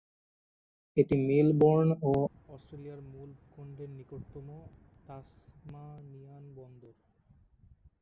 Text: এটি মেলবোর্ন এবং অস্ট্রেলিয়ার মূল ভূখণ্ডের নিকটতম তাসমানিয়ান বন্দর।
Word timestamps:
এটি 0.97 1.15
মেলবোর্ন 1.27 1.89
এবং 1.99 2.21
অস্ট্রেলিয়ার 2.47 3.01
মূল 3.11 3.29
ভূখণ্ডের 3.39 3.89
নিকটতম 3.97 4.47
তাসমানিয়ান 5.07 6.43
বন্দর। 6.55 6.93